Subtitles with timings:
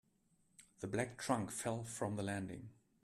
[0.79, 2.71] The black trunk fell from the landing.